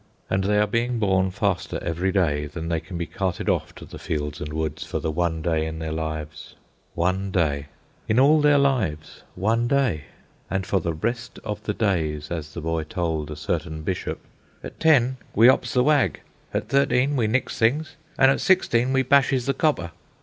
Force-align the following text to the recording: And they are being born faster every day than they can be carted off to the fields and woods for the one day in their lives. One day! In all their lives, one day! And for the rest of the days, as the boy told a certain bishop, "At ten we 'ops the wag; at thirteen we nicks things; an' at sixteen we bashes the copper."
And 0.31 0.45
they 0.45 0.57
are 0.57 0.65
being 0.65 0.97
born 0.97 1.29
faster 1.29 1.77
every 1.83 2.11
day 2.11 2.47
than 2.47 2.69
they 2.69 2.79
can 2.79 2.97
be 2.97 3.05
carted 3.05 3.47
off 3.47 3.75
to 3.75 3.85
the 3.85 3.99
fields 3.99 4.41
and 4.41 4.51
woods 4.51 4.83
for 4.83 4.97
the 4.99 5.11
one 5.11 5.43
day 5.43 5.67
in 5.67 5.77
their 5.77 5.91
lives. 5.91 6.55
One 6.95 7.29
day! 7.29 7.67
In 8.07 8.19
all 8.19 8.41
their 8.41 8.57
lives, 8.57 9.21
one 9.35 9.67
day! 9.67 10.05
And 10.49 10.65
for 10.65 10.79
the 10.79 10.95
rest 10.95 11.37
of 11.43 11.61
the 11.61 11.75
days, 11.75 12.31
as 12.31 12.55
the 12.55 12.61
boy 12.61 12.81
told 12.85 13.29
a 13.29 13.35
certain 13.35 13.83
bishop, 13.83 14.19
"At 14.63 14.79
ten 14.79 15.17
we 15.35 15.47
'ops 15.47 15.73
the 15.75 15.83
wag; 15.83 16.21
at 16.51 16.67
thirteen 16.69 17.15
we 17.15 17.27
nicks 17.27 17.59
things; 17.59 17.95
an' 18.17 18.31
at 18.31 18.41
sixteen 18.41 18.93
we 18.93 19.03
bashes 19.03 19.45
the 19.45 19.53
copper." 19.53 19.91